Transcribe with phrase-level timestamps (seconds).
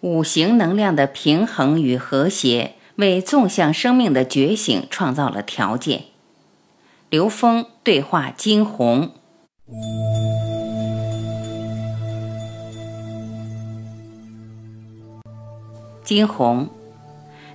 [0.00, 6.04] 五行能量的平衡与和谐，为纵向生命的觉醒创造了条件。
[7.10, 9.10] 刘峰对话金红。
[16.04, 16.68] 金红，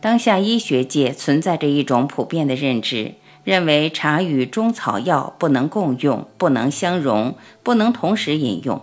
[0.00, 8.80] 当下医学界存在着一种普遍的认知，认为茶与中草药不能共用，不能相容，不能同时饮用。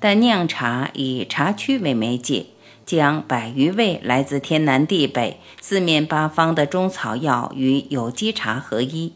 [0.00, 2.46] 但酿茶以茶区为媒介。
[2.86, 9.12] 将百余味来自天南地北、四面八方的中草药与有机茶合一。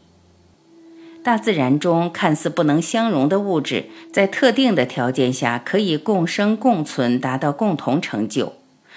[1.22, 8.54] 大自然中看似不能相容的物质，在特定的条件下可以共生共存，达到共同成就。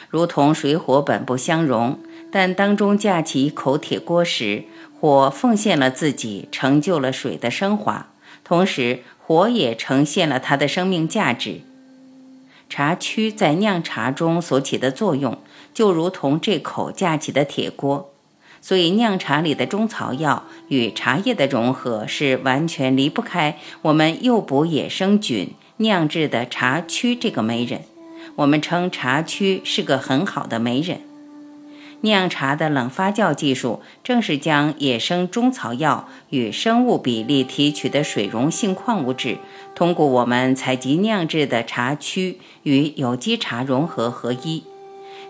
[0.09, 1.99] 如同水火本不相容，
[2.31, 4.63] 但当中架起一口铁锅时，
[4.97, 8.11] 火奉献了自己，成就了水的升华，
[8.43, 11.61] 同时火也呈现了它的生命价值。
[12.71, 15.37] 茶曲在酿茶中所起的作用，
[15.73, 18.13] 就如同这口架起的铁锅，
[18.61, 27.81] 所以酿茶里的中草药与茶叶的融合是完全离不开我们诱捕野生菌酿制的茶曲这个媒人。
[28.37, 31.01] 我们称茶曲是个很好的媒人。
[32.01, 39.37] 酿茶的冷发酵技术，正是将野生中草药与生物比例提取的水溶性矿物质，
[39.75, 44.63] 通过我们采集酿制的茶曲与有机茶融合合一。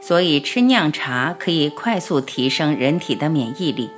[0.01, 3.89] 所以吃酿茶可以快速提升人体的免疫力。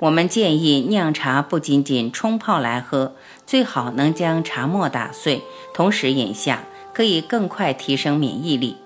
[0.00, 3.14] 我们建议酿茶不仅仅冲泡来喝，
[3.46, 5.42] 最好能将茶末打碎，
[5.72, 8.78] 同时饮下，可以更快提升免疫力。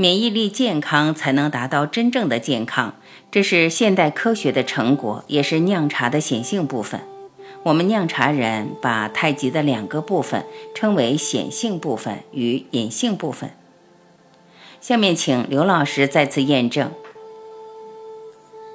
[0.00, 2.94] 免疫力健康才能达到真正的健康，
[3.32, 7.00] 这是现代科学的成果，也是酿茶的显性部分。
[7.64, 13.50] 我们酿茶人把太极的两个部分称为显性部分与隐性部分。
[14.80, 16.92] 下面请刘老师再次验证。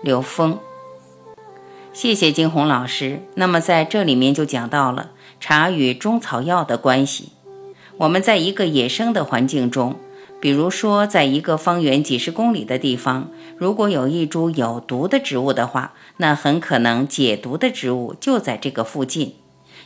[0.02, 0.60] 刘峰，
[1.94, 3.22] 谢谢金红老师。
[3.36, 7.30] 那么在这里面就讲到了茶与中草药的关系。
[8.00, 9.96] 我们在一个野生的环境中。
[10.44, 19.36] 比如说，在一个方圆几十公里的地方，如果有一株有毒的植物的话，那很可能解毒的植物就在这个附近。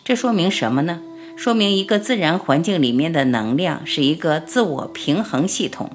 [0.04, 1.02] 这说明什么呢？
[1.36, 5.92] 说明一个自然环境里面的能量是一个自我平衡系统，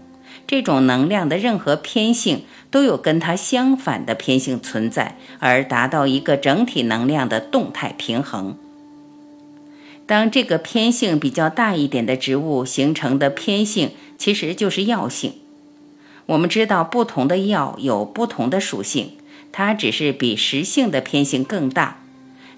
[0.46, 8.56] 这种能量的任何偏性都有跟它相反的偏性存在，而达到一个整体能量的动态平衡。
[10.12, 13.92] 当这个偏性比较大一点的植物形成的偏性。
[14.18, 15.32] 其实就是药性。
[16.26, 19.12] 我们知道，不同的药有不同的属性，
[19.52, 22.02] 它只是比实性的偏性更大。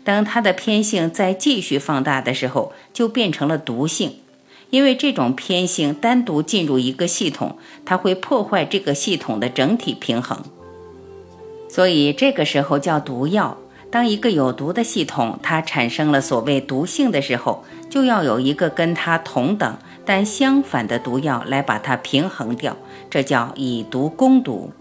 [0.02, 4.16] 当它的偏性再继续放大的时候，就变成了毒性。
[4.70, 10.42] 因为这种偏性单独进入一个系统，它会破坏这个系统的整体平衡。
[11.68, 13.58] 所以这个时候叫毒药。
[13.94, 19.78] 当一个有毒的系统它产生了所谓毒性的时候，就要有一个跟它同等。
[20.04, 22.76] 但相反的毒药来把它平衡掉，
[23.08, 24.72] 这叫以毒攻毒。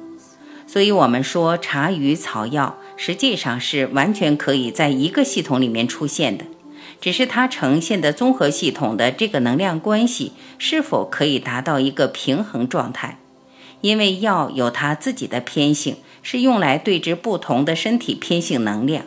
[0.65, 6.45] 所以，我们说茶与草药实际上是完全可以在一个系统里面出现的，
[6.99, 13.19] 只是它呈现的综合系统的这个能量关系是否可以达到一个平衡状态。
[13.81, 19.05] 因为药有它自己的偏性，是用来对治不同的身体偏性能量。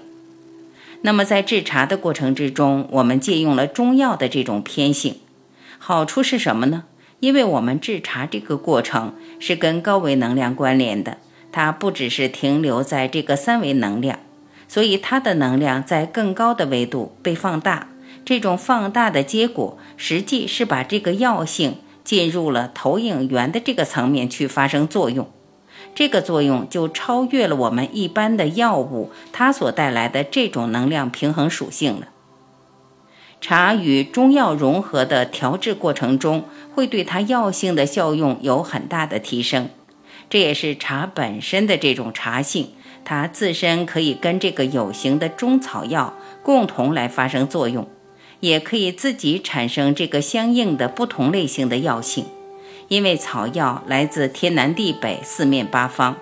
[1.00, 5.16] 那么，在制茶的过程之中，我们借用了中药的这种偏性。
[5.78, 6.84] 好处是什么呢？
[7.20, 11.18] 因为我们制茶这个过程是跟高维能量关联的，
[11.50, 14.18] 它不只是停留在这个三维能量，
[14.68, 17.88] 所以它的能量在更高的维度被放大。
[18.24, 25.30] 这种放大的结果，实际是把这个药性进入了投影源的这个层面去发生作用，
[25.96, 32.08] 这个作用就超越了我们一般的药物它所带来的这种能量平衡属性了。
[33.40, 36.44] 茶与中药融合的调制过程中，
[36.74, 39.70] 会对它药性的效用有很大的提升。
[40.28, 42.72] 这也是茶本身的这种茶性，
[43.04, 47.88] 它自身可以跟这个有形的中草药共同来发生作用。
[48.40, 52.26] 也可以自己产生这个相应的不同类型的药性，
[52.88, 56.16] 因为草药来自天南地北、四面八方。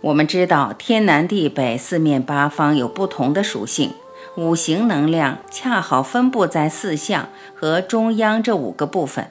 [0.00, 3.92] 我们知道，天南地北、四面八方有不同的属性，
[4.36, 9.30] 五行能量恰好分布在四象和中央这五个部分，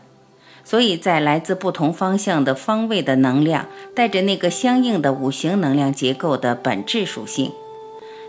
[0.63, 7.51] 所以在来自不同方向的方位的能量，带着那个相应的五行能量结构的本质属性。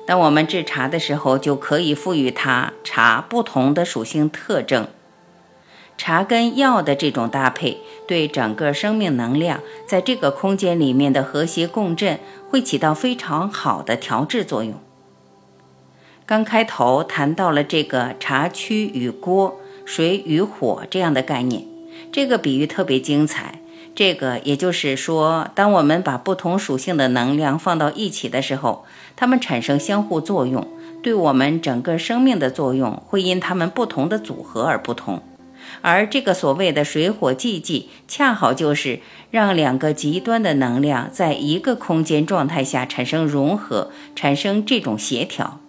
[0.06, 4.86] 当我们制茶的时候，就可以赋予它茶不同的属性特征。
[5.96, 12.18] 茶跟药的这种搭配，对整个生命能量在这个空间里面的和谐共振，
[12.50, 14.74] 会起到非常好的调制作用。
[16.26, 21.64] 刚开头谈到了这个茶区与锅、水与火这样的概念，
[22.10, 23.60] 这个比喻特别精彩。
[23.94, 30.66] 这个也就是说，当我们把不同属性的能量放到一起的时候，它们产生相互作用，
[31.00, 35.22] 对我们整个生命的作用会因它们不同的组合而不同。
[35.82, 39.00] 而这个所谓的水火既济，恰好就是
[39.30, 45.60] 让两个极端的能量在一个空间状态下产生融合，产生这种协调。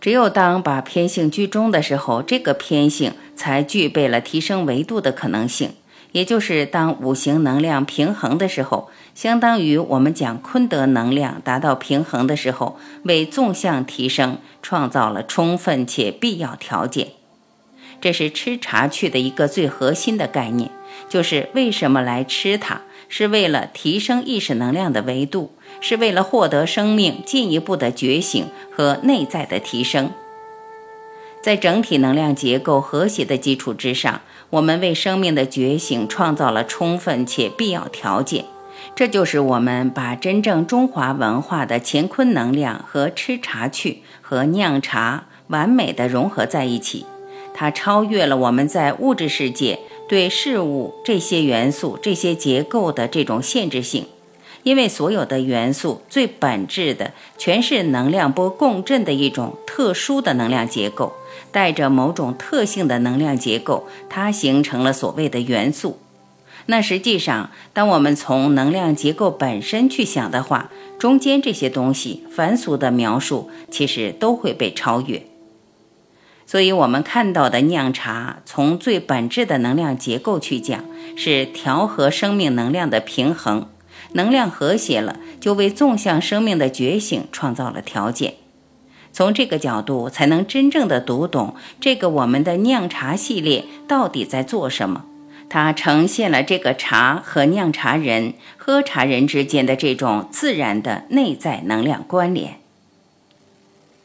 [0.00, 5.72] 只有当把偏性居中的时候，这个偏性才具备了提升维度的可能性。
[6.12, 17.08] 也就是当五行能量平衡的时候，相当于我们讲坤德能量达到平衡的时候，为纵向提升创造了充分且必要条件。
[18.00, 20.70] 这是吃茶去的一个最核心的概念，
[21.08, 30.10] 就是为什么来吃它，是为了提升意识能量的维度，是为了获得生命进一步的觉醒和内在的提升。
[31.40, 38.44] 在整体能量结构和谐的基础之上，我们为生命的觉醒创造了充分且必要条件。
[38.94, 47.06] 这就是我们把真正中华文化的乾坤能量和吃茶去和酿茶完美的融合在一起。
[47.60, 54.06] 它超越了我们在物质世界对事物这些元素、这些结构的这种限制性。
[54.62, 61.14] 因为所有的元素最本质的全是能量波共振的一种特殊的能量结构，
[61.50, 65.98] 带着某种特性的能量结构，它形成了所谓的元素。
[66.66, 75.22] 那实际上，当我们从能量结构本身去想的话，中间这些东西凡俗的描述其实都会被超越。
[76.50, 80.82] 所以，我们看到的酿茶，从最本质的能量结构去讲，
[81.14, 83.68] 是调和生命能量的平衡。
[84.12, 88.36] 能量和谐了，就为纵向生命的觉醒创造了条件。
[89.12, 95.04] 从这个角度，才能真正的读懂这个我们的酿茶系列到底在做什么。
[95.50, 102.60] 它呈现了这个茶和酿茶人、喝茶人之间的这种自然的内在能量关联。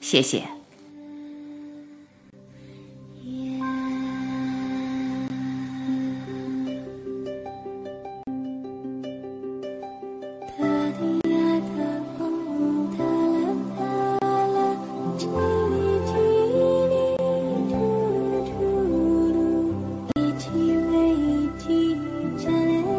[0.01, 0.43] 谢谢。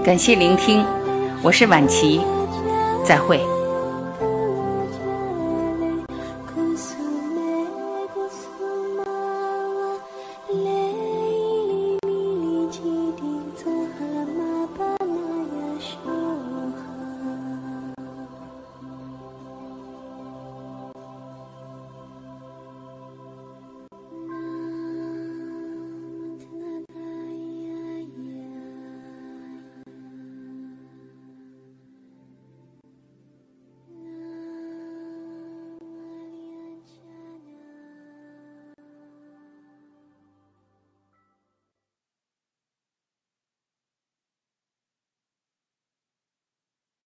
[0.05, 0.85] 感谢聆听，
[1.43, 2.21] 我是婉琪。
[3.07, 3.41] 再会。